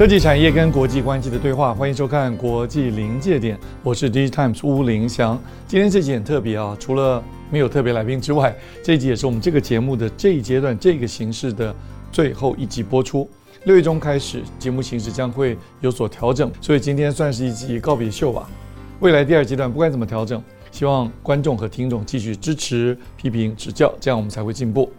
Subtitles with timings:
[0.00, 5.38] 科技产业跟国际关系的对话，欢迎收看《国际临界点》，我是 DG Times 吴凌祥。
[5.68, 11.76] 今天这集很特别啊，除了没有特别来宾之外，这一集也是我们这个节目的这一阶段这个形式的
[12.10, 13.28] 最后一集播出。
[13.64, 18.48] 六月中开始，节目形式将会有所调整，所以今天算是一集告别秀吧。
[19.00, 20.42] 未来第二阶段不管怎么调整，
[20.72, 24.90] 希望观众和听众继续支持、批评、指教，这样我们才会进步。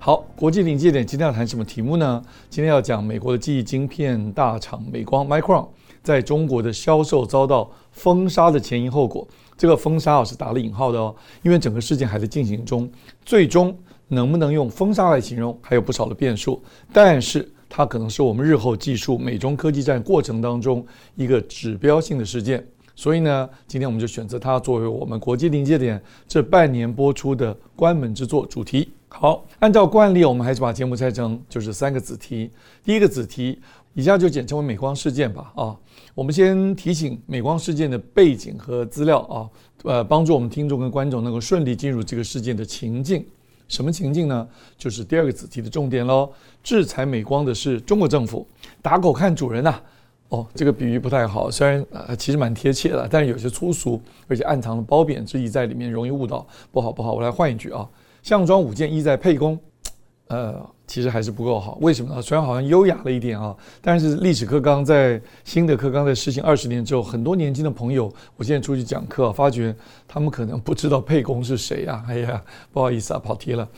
[0.00, 2.22] 好，国际临界点，今天要谈什么题目呢？
[2.48, 5.66] 今天要讲美国的记忆晶片大厂美光 Micron
[6.04, 9.26] 在中国的销售遭到封杀的前因后果。
[9.56, 12.88] 这个封杀啊是打了引号的哦，因为整个事件还在进行中，
[13.24, 16.62] 最终能不能用封杀来形容，还有不少的变数。
[16.92, 22.64] 但是它可能是我们日后技术美中科技战过程当中一个指标性的事件。
[22.94, 28.92] 所以呢，今天我们就选择它作为我们国际临界点这半年播出的关门之作主题。
[29.08, 32.50] 好，按照惯例，我们还是把节目拆成就是三个子题。
[32.84, 33.58] 第一个子题，
[33.94, 35.50] 以下就简称为美光事件吧。
[35.56, 35.76] 啊，
[36.14, 39.48] 我们先提醒美光事件的背景和资料啊，
[39.84, 43.24] 呃，帮助我们听众跟观众能够顺利进入这个事件的情境。
[43.66, 44.46] 什么情境呢？
[44.76, 46.30] 就是第二个子题的重点喽。
[46.62, 48.46] 制裁美光的是中国政府，
[48.80, 49.80] 打狗看主人呐、
[50.28, 56.46] 哦，这个比喻不太好，虽然呃其实蛮贴切的，但是有些粗俗，而且暗藏了褒贬之意在里面，容易误导。
[56.70, 57.88] 不好不好，我来换一句啊。
[58.22, 59.58] 项庄舞剑，意在沛公，
[60.28, 61.78] 呃，其实还是不够好。
[61.80, 62.20] 为什么呢？
[62.20, 69.74] 虽然好像优雅了一点啊，但是历史课纲在新的课纲在实行二十年之后，很多年轻的朋友，我现在出去讲课，发觉
[70.06, 72.04] 他们可能不知道沛公是谁啊。
[72.08, 72.42] 哎呀，
[72.72, 73.68] 不好意思啊，跑题了。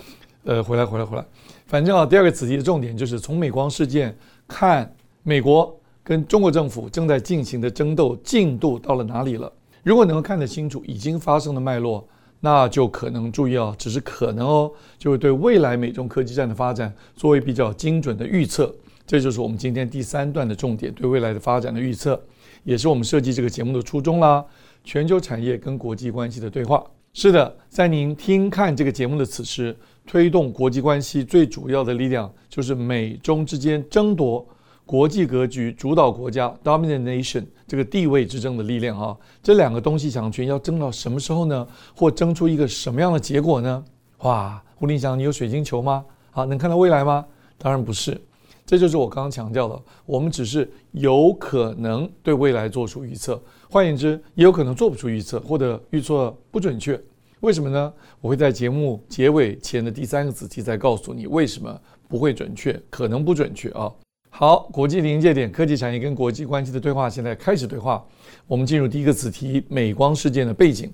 [0.45, 1.25] 呃，回来回来回来，
[1.67, 4.17] 反正啊，第二个子题的重点就是从美光事件
[4.49, 4.91] 看
[5.23, 9.53] 美国跟中国政府正在进行的争斗进度到了哪里了。
[9.83, 12.05] 如果能够看得清楚已经发生的脉络。
[12.41, 18.75] 那就可能注意哦，只是可能哦，就会对未来美中科技战的发展作为比较精准的预测。
[19.06, 22.21] 这就是我们今天第三段的重点，对未来的发展的预测，
[22.65, 24.45] 也是我们设计这个节目的初衷啦。
[24.84, 26.83] 全球产业跟国际关系的对话。
[27.12, 34.47] 是的，在您听看这个节目的此时，推动国际关系最主要的力量就是美中之间争夺。
[34.91, 41.65] 国际格局主导国家 domination 这个地位之争的力量啊，这两个东西强权要争到什么时候呢？
[41.95, 43.84] 或争出一个什么样的结果呢？
[44.23, 46.05] 哇，胡凌祥，你有水晶球吗？
[46.33, 47.25] 啊，能看到未来吗？
[47.56, 48.21] 当然不是，
[48.67, 53.41] 这就是我刚刚强调的，我们只是有可能对未来做出预测，
[53.71, 57.00] 换言之，也有可能做不出预测，或者预测不准确。
[57.43, 57.93] 为什么呢？
[58.21, 63.89] 我会在节目结尾前的第三个子题再告诉你为什么不会准确，可能不准确啊。
[64.33, 68.03] 好，国际临界点，科技产业跟国际关系的对话，现在开始对话。
[68.47, 70.91] 我们进入第一个子题：美光事件的背景。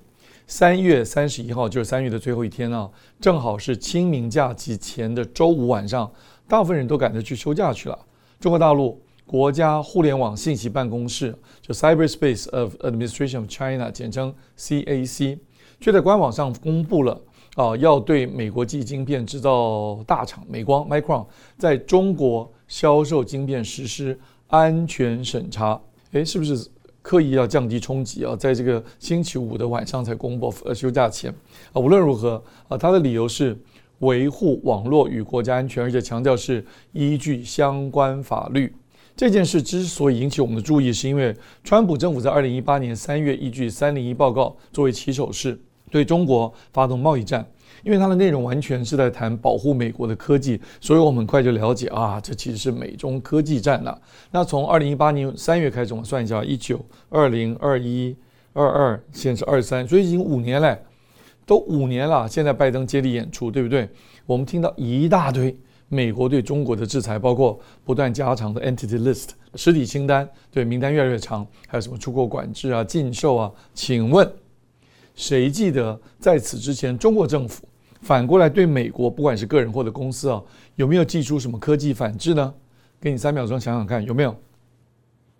[0.47, 2.89] 三月三十一号就是三月的最后一天啊，
[3.21, 6.11] 正好是清明假期前的周五晚上，
[6.47, 7.97] 大部分人都赶着去休假去了。
[8.39, 15.37] 中国大陆国家互联网信息办公室，就 Cyberspace of Administration of China，简称 CAC，
[15.79, 17.21] 却在官网上公布了。
[17.55, 21.25] 啊，要对美国记忆晶片制造大厂美光 Micron
[21.57, 24.17] 在中国销售晶片实施
[24.47, 25.79] 安全审查。
[26.11, 26.67] 诶，是不是
[27.01, 28.35] 刻意要降低冲击啊？
[28.35, 31.33] 在这个星期五的晚上才公布，呃，休假前
[31.73, 31.79] 啊。
[31.79, 33.57] 无论如何啊，他的理由是
[33.99, 38.73] 维护网络与国家安全，而且强调是依据相关法律。
[39.15, 45.59] 这件事之所以引起我们的注意，是因为川普政府在二零一八年三月依据三零一报告作为起手式。
[45.89, 47.49] 对中国发动贸易战，
[47.83, 54.01] 因为它的内容完全是在谈保护美国的科技，所以我们很快就了解啊，这其实是美中科技战了。
[54.31, 58.15] 那从二零一八年三月开始，我算一下，一九、二零、二一、
[58.53, 60.77] 二二，现在是二三，所以已经五年了，
[61.45, 62.27] 都五年了。
[62.27, 63.87] 现在拜登接力演出，对不对？
[64.25, 65.57] 我们听到一大堆
[65.87, 73.51] 美国对中国的制裁，包括不断加长的 Entity List 实体清单，对名单越来越长，还有什么出口管制啊、禁售啊？
[73.73, 74.29] 请问？
[75.17, 77.67] 谁记得在此之前，中国政府
[78.01, 80.41] 反过来对美国，不管是个人或者公司啊，
[80.75, 82.53] 有没有寄出什么科技反制呢？
[83.01, 84.35] 给你三秒钟想想看，有没有？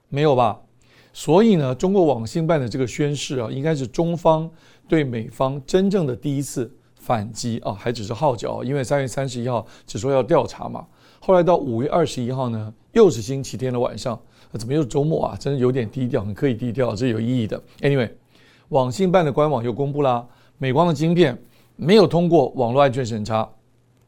[0.10, 0.60] 没有吧？
[1.14, 4.50] 所以呢，中国网信办的这个宣示啊，应该是中方
[4.88, 10.86] 对美方真正的第一次反击啊，还只是号角，因为三月三十一号只说要调查嘛。
[11.20, 14.20] 后来到五月二十一号呢，又是星期天的晚上，
[14.54, 15.38] 怎么又是周末啊？
[15.40, 17.62] 真的有点低调，很刻意低调，这是有意义的。
[17.82, 18.10] Anyway，
[18.70, 20.26] 网信办的官网又公布啦，
[20.58, 21.38] 美光的晶片
[21.76, 23.50] 没有通过网络安全审查。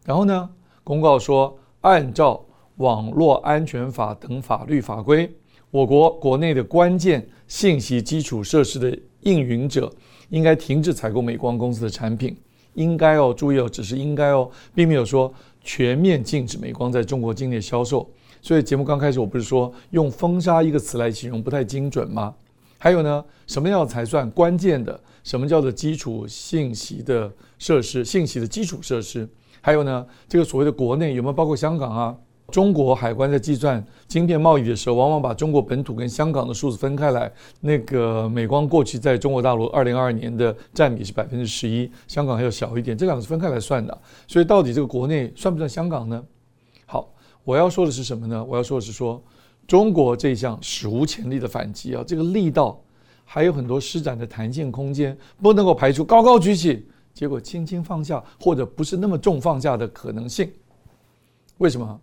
[0.05, 0.49] 然后呢，
[0.83, 2.43] 公告说，按照
[2.77, 5.29] 网络安全法等法律法规，
[5.71, 9.91] 我国国内的关键信息基础设施的营者
[10.29, 12.37] 应该停止采购美光公司的产品。
[12.75, 15.33] 应该哦，注意哦，只是应该哦，并没有说。
[15.61, 18.09] 全面禁止美光在中国境内销售，
[18.41, 22.33] 所以节目刚开始我不是说用“封杀”一个词来形容不太精准吗？
[22.79, 24.99] 还有呢，什么样才算关键的？
[25.23, 28.03] 什么叫做基础信息的设施？
[28.03, 29.29] 信息的基础设施？
[29.61, 32.17] 还有呢，这个所谓的国内有没有包括香港啊？
[32.51, 37.31] 中国海关在计算晶片贸易的时候，往往把中国本土跟香港的数字分开来。
[37.59, 43.95] 那个美光过去在中国大陆二零二二年的占比是百分之十一，香港还要小一点，这两个是分开来算的。
[44.27, 46.23] 所以到底这个国内算不算香港呢？
[46.87, 48.43] 好，我要说的是什么呢？
[48.43, 49.21] 我要说的是说，
[49.69, 52.81] 中国这项史无前例的反击啊，这个力道
[53.23, 60.51] 还有很多施展的弹性空间，不能够排除高高举起，结果轻轻放下，或者不是那么重放下的可能性。
[61.59, 62.01] 为什么？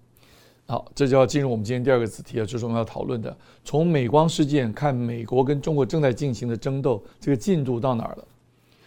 [0.66, 8.24] 好，这就要进入我们今天第二个子题了，就是我们要讨论的，从美光事件看美国跟中国正在进行的争斗，这个进度到哪儿了？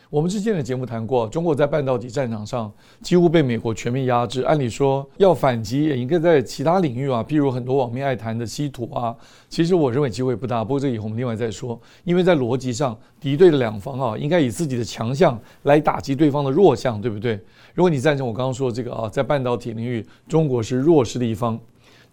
[0.09, 9.15] 我们之前的节目谈过，中国在半导体战场上几乎被美国全面压制，按理说要反击也应该在其他领域啊，譬如很多网民爱谈的稀土啊，
[9.49, 10.63] 其实我认为机会不大。
[10.63, 17.39] 不过这以后我们另外再说，因为在逻辑上，敌对的两方啊，应该以自己的强项来打击对方的弱项，对不对？
[17.75, 21.59] 如果你赞成我刚刚说的这个啊，在半导体领域，中国是弱势的一方。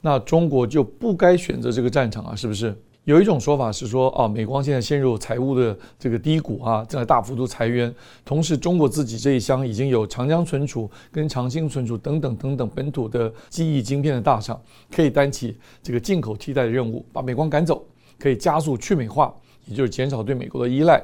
[0.02, 2.76] 那中国就不该选择这个战场啊，是不是？
[3.06, 7.94] 有一种说法是说，啊，美光现在陷入财务的这个低谷啊，正在大幅度裁员，
[8.24, 14.60] 同时中国自己这一厢已经有长江存储跟长兴存储等等等等本土的记忆晶片的大厂，
[14.90, 17.80] 可以担起这个进口替代的任务，把美光赶走，
[18.18, 19.32] 可以加速去美化，
[19.66, 21.00] 也就是减少对美国的依赖。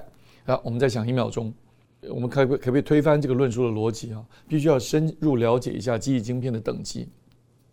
[0.46, 1.54] 啊，我们再想一秒钟，
[2.10, 4.20] 我们可不可不可以推翻这个论述的逻辑啊？
[4.48, 7.06] 必须要深入了解一下记忆晶片的等级。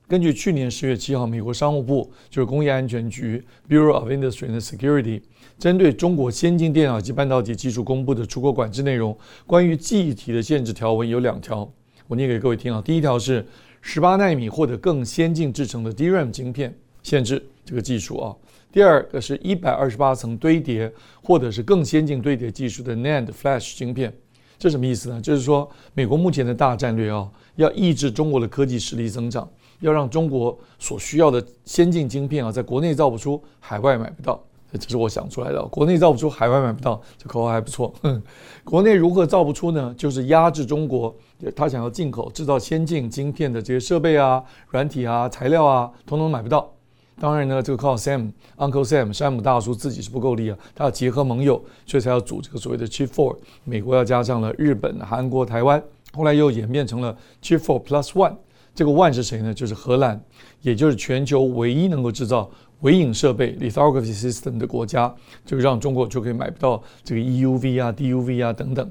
[0.10, 5.22] 根据去年十月七号，美国商务部就是工业安全局 （Bureau of Industry and Security）
[5.60, 9.16] 针对中国先进电脑及半导体技术公布的出口管制内容，
[9.46, 11.72] 关于记忆体的限制条文有两条，
[12.08, 12.82] 我念给各位听啊。
[12.84, 13.46] 第一条是
[13.82, 18.36] 十八纳米或者更先进制成的 DRAM 晶片限制这个技术啊。
[18.72, 20.92] 第二个是一百二十八层堆叠
[21.22, 24.12] 或者是更先进堆叠技术的 NAND Flash 晶片。
[24.58, 25.22] 这什么意思呢？
[25.22, 29.48] 就是说美国目前的大战略啊，要抑制中国的科技实力增长。
[29.80, 34.42] 要让中国所需要的先进晶片啊，在国内造不出，海外买不到，
[34.74, 35.64] 这是我想出来的。
[35.66, 37.94] 国内造不出，海外买不到，这口号还不错。
[38.02, 38.22] 哼，
[38.64, 39.94] 国内如何造不出呢？
[39.98, 41.16] 就是压制中国，
[41.56, 46.70] 他想要进口制造先进晶片的这些设备啊、软体啊、材料啊，统统买不到。
[47.22, 53.36] 当然呢，这个靠 Sam Uncle Sam 山姆大叔自己是不够力啊，他要结合盟友，所以才要组这个所谓的 Chip Four。
[53.66, 55.84] 美国要加上了日本、韩国、台湾，
[56.14, 58.36] 后来又演变成了 Chip Four Plus One。
[58.80, 59.54] 这个 One 是谁呢？
[59.54, 60.24] 就是荷兰，
[60.62, 65.14] 也就是全球唯一能够制造微影设备 lithography system 的国家，
[65.46, 68.90] 就让中国就可以买不到这个 EUV 啊、DUV 啊等等。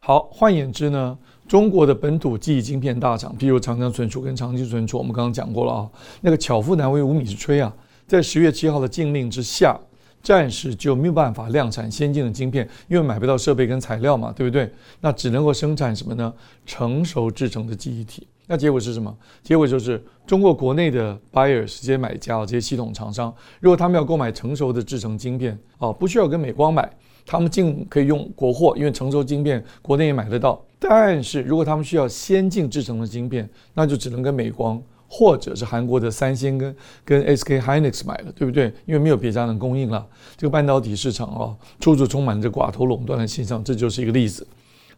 [0.00, 5.88] 好，换言之呢，中国的本土记忆晶片大厂，譬如长江存储跟长兴存储，我们刚刚讲过了啊，
[6.20, 7.72] 那个巧妇难为无米之炊啊，
[8.08, 9.78] 在十月七号的禁令之下，
[10.24, 14.68] 暂时就没有办法量产先进的晶片，因为买不到设备跟材料嘛，对不对？
[15.00, 16.34] 那只能够生产什么呢？
[16.66, 18.26] 成熟制成的记忆体。
[18.46, 19.16] 那结果是什么？
[19.42, 26.90] 结果就是中国国内的 buyers 这些买家，这些系统厂商，如果他们要购买成熟的制成晶片，哦，不需要跟美光买，
[27.24, 30.62] 他们尽可以用国货，因为成熟晶片国内也买得到。
[30.78, 38.66] 但是如果他们需要先进制成的晶片，那就只能跟美光或者是韩国的三星跟跟 SK Hynix 买了，对不对？
[38.84, 40.04] 因为没有别家能供应了。
[40.36, 44.44] 这个半导体市场啊，处处充满着寡头垄断的现象，这就是一个例子。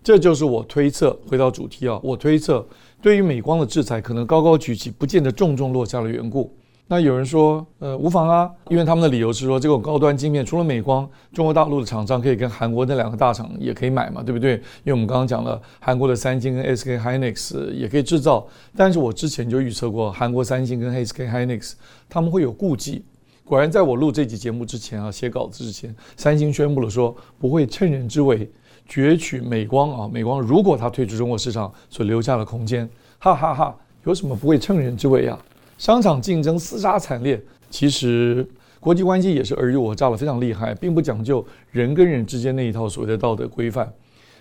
[0.05, 2.65] 这就是我推测，回到主题啊，我推测
[3.01, 6.55] 对于美光的制裁可能高高举起，不见得重重落下的缘故。
[6.87, 14.57] 那有人说，呃，无妨啊，因为他们的理由是说，这个高端晶片除了美光，中国大陆的厂商可以跟韩国那两个大厂也可以买嘛，对不对？
[14.57, 18.47] 因为我们刚刚讲了，韩国的三星跟 SK Hynix 也可以制造，
[18.77, 21.73] 但是我之前就预测过，韩国三星跟 SK Hynix
[22.11, 23.03] 他们会有顾忌。
[23.47, 28.51] 果然，在我录这集节目之前啊，写稿子之前，三星宣布了说不会趁人之危。
[28.88, 30.11] 攫取美光啊！
[30.12, 32.88] 美光如果它退出中国市场所留下的空间，
[33.19, 33.75] 哈哈哈！
[34.05, 35.38] 有什么不会趁人之危啊？
[35.79, 37.43] 商场竞争厮杀惨烈。
[37.71, 38.47] 其实
[38.79, 43.91] 国际关系也是尔虞我诈的非常厉害，并不讲究人跟人之间那一套所谓的道德规范。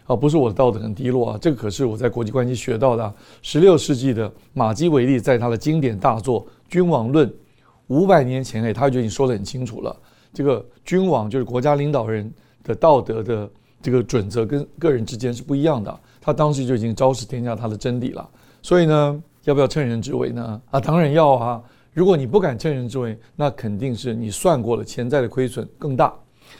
[0.05, 3.13] 啊，不是我的道德很低落啊，这个可是我在国际关系学到的。
[3.41, 7.25] 十六世纪的马基维利在他的经典大作《君王论》，
[7.87, 9.95] 五百年前哎，他就已经说得很清楚了。
[10.33, 12.29] 这个君王就是国家领导人
[12.65, 13.49] 的道德的
[13.83, 15.99] 这个准则跟个人之间是不一样的。
[16.19, 18.27] 他当时就已经昭示天下他的真理了。
[18.61, 20.59] 所以呢，要不要趁人之危呢？
[20.71, 21.61] 啊，当然要啊。
[21.93, 26.11] 如果你不敢趁人之危，那肯定是你算过了，潜在的亏损更大。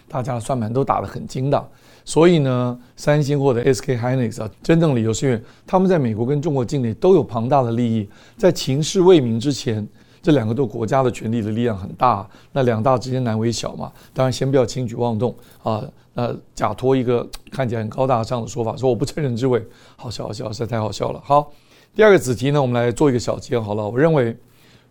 [0.08, 1.70] 大家的算盘都打得很精的。
[2.06, 9.88] 所以呢，三星或者 SK Hynix 啊，真正理由是因为他们在美国跟中国境内都有庞大的利益，在情势未明之前，
[10.24, 13.92] 这两个都国家的权力的力量很大，那两大之间难为小嘛。
[14.12, 15.84] 当然，先不要轻举妄动啊，
[16.16, 19.64] 呃，假托一个看起来很高大上的说法，说我不趁人之危，
[19.98, 21.22] 好笑好笑，实在太好笑了。
[21.24, 21.52] 好，
[21.94, 23.88] 第二个子题呢，我们来做一个小结好了。
[23.88, 24.36] 我认为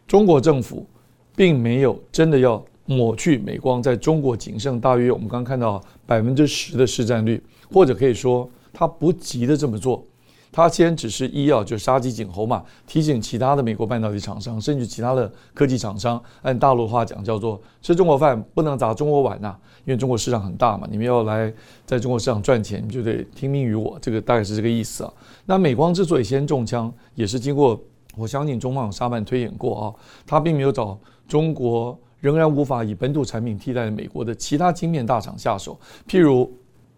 [0.06, 0.86] 中国政府
[1.34, 2.62] 并没有真的要。
[2.84, 7.40] 抹去美光在中国仅剩大约我们刚看到百分之十的市占率，
[7.72, 10.04] 或者可以说他不急的这么做，
[10.52, 19.56] 他先只是医药就杀鸡儆猴嘛，提醒其他的美国半导体厂商，甚至其他的科技厂商，按大陆话讲叫做吃中国饭不能砸中国碗呐、
[19.86, 21.52] 因为中国市场很大嘛，你们要来
[21.86, 25.12] 在中国市场赚钱，你就得听命于我，这个大概是这个意思啊。
[25.46, 27.80] 那美光之所以先中枪，也是经过
[28.16, 29.94] 我相信中方沙曼推演过啊，
[30.26, 31.98] 他并没有找中国。
[32.20, 35.76] 仍然无法以本土产品替代美国的其他晶片大厂下手，
[36.08, 36.48] 譬如，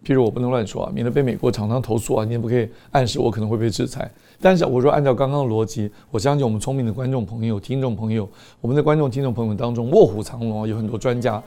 [0.05, 4.09] 譬如我不能乱说啊，免得被美国厂商投诉啊，你也不可以暗示我可能会被制裁。
[4.39, 8.29] 但是我说按照刚刚的逻辑，我相信我们聪明的观众朋友、听众朋友，
[8.61, 11.41] 我们的观众、听众朋友当中卧虎藏龙啊，有很多专家，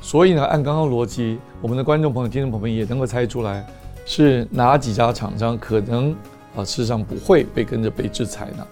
[0.00, 3.66] 所以呢，按刚刚逻辑，我们的观众朋友、听众朋友也能够猜出来
[4.06, 6.12] 是哪几家厂商可能
[6.54, 8.66] 啊，事实上不会被跟着被制裁呢？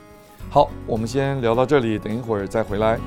[0.51, 2.99] 好，我们先聊到这里，等一会儿再回来。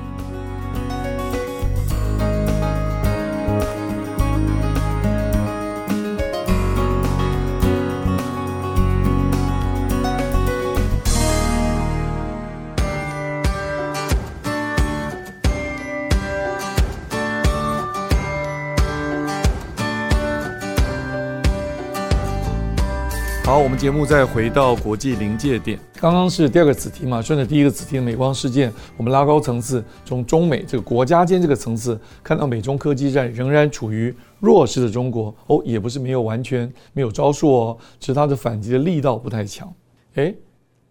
[23.86, 25.78] 节目再回到国际临界点。
[26.00, 39.72] 刚刚是第二个子题嘛，顺着第一个子题的美光事件，我们拉高层次，从中美这个国家间这个层次，看到美中科技战仍然处于弱势的中国哦，也不是没有完全没有招数哦，只是它的反击的力道不太强。
[40.14, 40.36] 诶，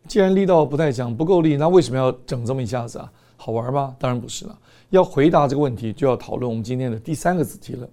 [0.08, 3.12] 既然力道不太强，不够力，那为什么要整这么一下子啊？
[3.36, 3.94] 好玩吗？
[4.00, 4.58] 当然不是了。
[4.92, 7.86] 要回答这个问题，就要讨论我们今天的第三个子题了：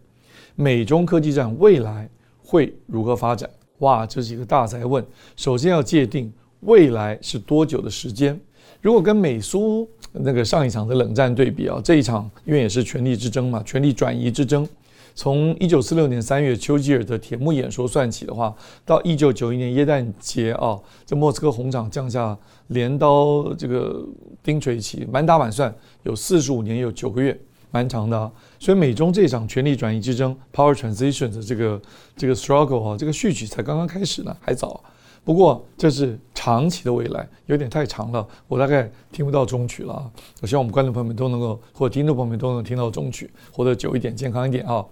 [0.55, 2.09] 美中科技战未来
[2.41, 3.51] 会如何发展？
[3.83, 5.05] 哇，这是一个大哉问。
[5.37, 8.39] 首先要界定未来是多久的时间。
[8.81, 14.67] 如果跟美苏那个上一场的冷战对比啊，这一场因为也是权力之争嘛，权力转移之争。
[15.15, 18.55] 从一九四六年三月丘吉尔的铁幕演说算起的话，
[18.87, 22.37] 到一九九一年耶诞节啊，这莫斯科红场降下
[22.69, 24.01] 镰刀这个
[24.43, 25.75] 钉锤起，满打满算
[26.05, 27.39] 有四十五年有九个月。
[27.73, 31.83] 蛮长的啊，所以美中这场权力转移之争 （power transition） 的这个
[32.17, 34.81] 这个 struggle 啊，这个序曲才刚刚开始呢，还早。
[35.25, 40.11] 不过这是长期的未来，有点太长了，我大概听不到中曲了啊。
[40.41, 44.85] 我希望我们观众朋友们都能够，或者听众朋友们都能听到中曲，活得久一点，健康一点啊。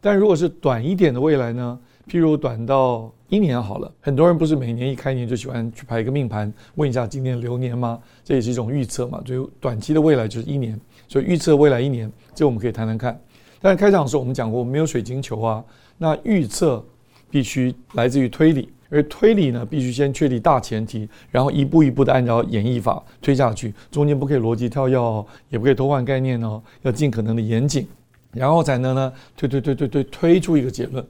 [0.00, 1.78] 但如果是短一点的未来呢？
[2.08, 7.98] 譬如短到一年好了，很多人不是每年一开年就喜欢去排一个命盘，问一下今年流年吗？
[8.22, 9.20] 这也是一种预测嘛。
[9.26, 13.20] 所以短期的未来就是一年，所以预测未来一年，这我们可以谈谈看。
[13.60, 15.64] 但是开场的时候我们讲过，我们没有水晶球啊，
[15.98, 16.84] 那预测
[17.30, 27.88] 必须来自于推理，而推理呢，必须先确立大前提，然后一步一步的按照演绎法推下去，中间不可以逻辑跳跃哦，也不可以偷换概念哦，要尽可能的严谨，
[28.32, 31.04] 然后才能呢推推推推推推出一个结论。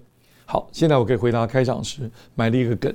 [0.47, 2.95] 好，现在我可以回答开场时埋了一个梗：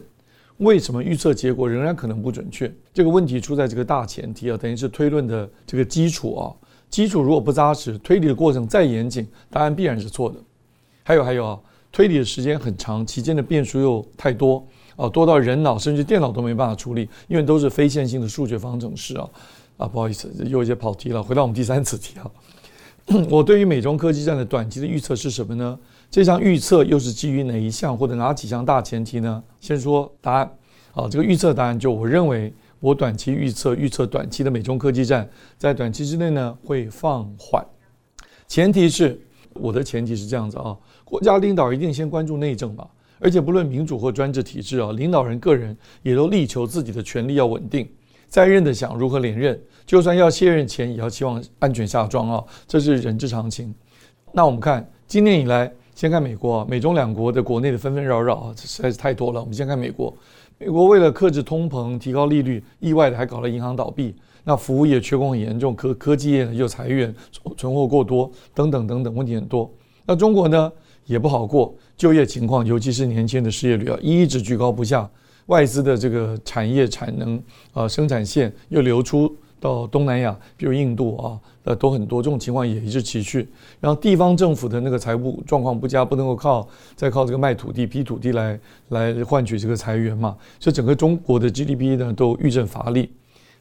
[0.57, 2.71] 为什么预测结果仍然可能不准确？
[2.93, 6.55] 这个问题出在这个大前提啊，等于是推论的这个基础啊。
[6.91, 10.35] 基础如果不扎实，推理的过程再严谨，答案必然是错的。
[11.03, 11.59] 还有还有啊，
[11.91, 14.63] 推理的时间很长，期间的变数又太多
[14.95, 19.27] 啊，多到人脑甚至电脑都没办法处理，因为都是非线性的数学方程式啊。
[19.77, 21.23] 啊，不好意思，又有些跑题了。
[21.23, 22.29] 回到我们第三次题啊，
[23.31, 25.79] 我对于美中科技战的短期的预测是什么呢？
[26.11, 29.41] 这项预测又是基于哪一项或者哪几项大前提呢？
[29.59, 30.51] 先说答案，
[30.93, 37.63] 啊，这个预测答案就我认为，我短期预测预测短期的美中科技战在短期之内呢会放缓，
[38.47, 39.17] 前提是
[39.53, 42.87] 我的前提是这样子啊，国家领导一定先关注内政吧，
[43.19, 47.87] 而且不论民主或专制体制啊，领导人个人也都力求自己的权力要稳定，
[48.27, 53.73] 在任的想如何连任，就算要卸任前也要期望安全下庄啊，这是人之常情。
[54.33, 59.39] 那我们看今年以来，先看美国啊，美中两国的国内的纷纷扰扰啊，这实在是太多了。
[59.39, 60.15] 我们先看美国，
[60.63, 64.13] 美国为了克制通膨、提高利率，意外的还搞了银行倒闭。
[64.43, 67.11] 那服务业缺工很严重，科科技业呢又裁员，
[67.57, 69.67] 存货过多，等等等等，问题很多。
[70.05, 70.71] 那中国呢
[71.07, 75.09] 也不好过，就业情况，尤其是年轻的失业率啊，一直居高不下。
[75.47, 77.41] 外资的这个产业产能
[77.73, 82.21] 啊、生产线又流出到东南亚，比如印度啊，呃，都很多。
[82.21, 83.47] 这种情况也一直持续。
[83.79, 90.35] 然后地方政府的那个财务状况不佳，不能够靠再靠这个卖土地、批土地来来换取这个财源嘛。
[90.59, 93.11] 所以整个中国的 GDP 呢都遇阵乏力。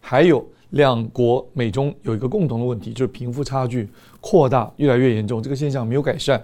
[0.01, 3.89] 还有两国美中有一个共同的问题，就是贫富差距
[4.21, 6.43] 扩大越来越严重，这个现象没有改善。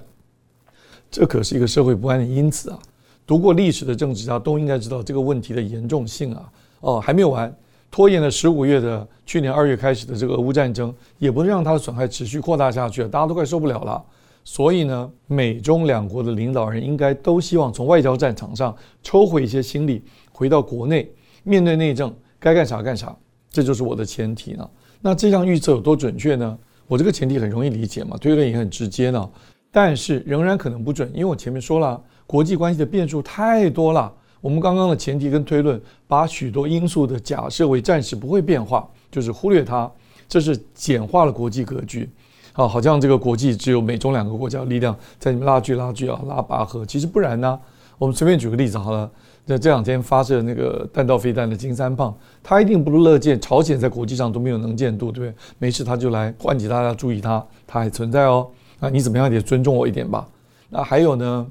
[1.11, 2.79] 这可是一个社会不安的因子啊。
[3.27, 6.53] 读过历史的政治家都应该知道这个问题的严重性啊！
[6.81, 7.53] 哦，还没有完，
[7.90, 14.05] 拖延了十五月的去年二月开始的这个俄乌战争，也不能让它的损害持续扩大下去，大家都快受不了了。
[14.45, 21.11] 所以呢，美中两国的领导人应该都希望从外交战场上抽回一些心力，回到国内
[21.43, 23.16] 面对内政，该干啥干啥，
[23.50, 24.69] 这就是我的前提呢。
[25.00, 26.59] 那这项预测有多准确呢？
[26.87, 29.28] 我这个前提很容易理解嘛，推论也很直接呢，
[29.73, 32.02] 但是仍然可能不准，因为我前面说了。
[32.28, 39.90] 国际关系的变数太多了，我们刚刚的前提跟推论，把许多因素的假设为暂时不会变化，就是忽略它，
[40.28, 42.09] 这是简化了国际格局，
[42.52, 47.59] 啊，好像这个国际只有美中两个国家力量在里面拉锯拉锯啊，拉拔河，其实不然呢。
[47.99, 49.11] 我们随便举个例子好了，
[49.47, 55.35] 那这两天发射那个弹道飞弹的金三胖，他一定不乐见朝鲜在国际上都没有能见度，对不对？
[55.59, 58.47] 没事他就来唤起大家注意他，他还存在哦，
[58.81, 60.28] 啊，你怎么样也尊重我一点吧。
[60.69, 61.47] 那还有呢？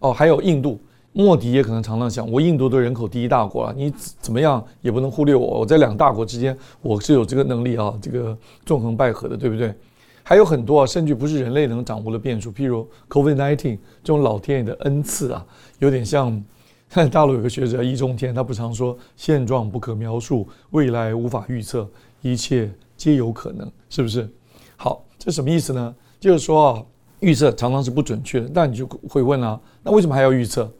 [0.00, 0.78] 哦，还有印度，
[1.18, 5.60] 莫迪也可能常常想，我印度的人口第一大国啊，你怎么样也不能忽略我。
[5.60, 9.74] 我在两大国之间，我是有这个能力啊，这个纵横捭阖的，对不对？
[10.22, 15.42] 还有很多啊，甚至不是人类能掌握的变数，譬如 COVID-19 这种老天爷的恩赐啊，
[15.78, 16.44] 有点像。
[16.90, 21.88] 看 大陆有个学者易中天，他不常说现状不可描述，未来无法预测，
[22.20, 24.28] 一切皆有可能，是不是？
[24.76, 25.94] 好，这什么意思呢？
[26.20, 26.84] 就是说啊。
[27.20, 30.70] 预测常常是不准确的，但你就会问啊，那为什么还要预测？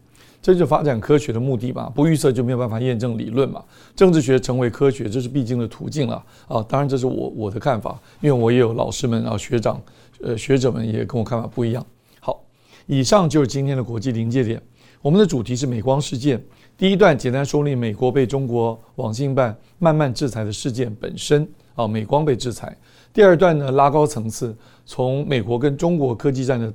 [0.46, 1.90] 这就发展科学的目的吧？
[1.92, 3.60] 不预测就没有办法验证理论嘛。
[3.96, 6.64] 政治学成为科学，这是必经的途径了啊。
[6.68, 9.82] 当然，这是我我的看法，因为我也有老师们啊、学长、
[10.22, 11.84] 呃学者们也跟我看法不一样。
[12.20, 12.44] 好，
[12.86, 14.62] 以上就是今天的国际临界点。
[15.02, 16.40] 我们的主题是美光事件。
[16.78, 22.76] 第一段简单说明美国被中国网信办慢慢制裁的事件本身啊，美光被制裁。
[23.12, 26.72] 第二段呢，拉高层次，从美国跟中国科技战的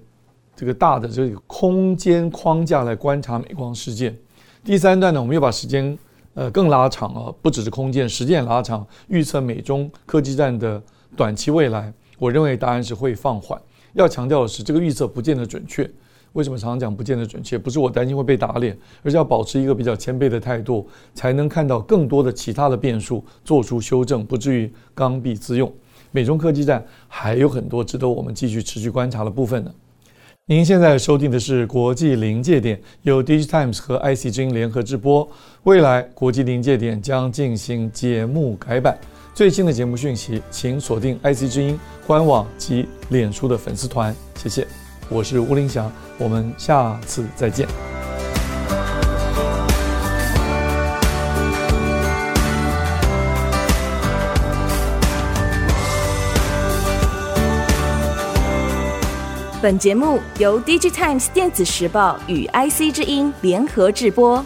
[0.61, 4.15] 这个大的这个空间框架来观察美光事件。
[4.63, 5.97] 第三段呢，我们又把时间
[6.35, 10.79] 呃更拉长啊，不只是空间，时间也拉长，预测美中科技战的
[11.17, 11.91] 短期未来。
[12.19, 13.59] 我认为答案是会放缓。
[13.93, 15.89] 要强调的是，这个预测不见得准确。
[16.33, 17.57] 为什么常常讲不见得准确？
[17.57, 25.73] 不是我担心会被打脸，而是要保持一个比较谦卑的态度，才能看到更多的其他的变数，做出修正，不至于刚愎自用。
[26.11, 29.73] 美中科技战还有很多值得我们继续持续观察的部分呢。
[30.51, 35.25] 您现在收听的是国际临界点，由 DigiTimes 和 IC 之音联合直播。
[35.63, 38.99] 未来国际临界点将进行节目改版，
[39.33, 44.13] 最新的节目讯息请锁定 IC 之音官网及脸书的粉丝团。
[44.35, 44.67] 谢谢，
[45.07, 47.65] 我是吴林祥，我们下次再见。
[59.61, 64.43] 本节目由 DigiTimes 电子时报与 IC 之音联合制播。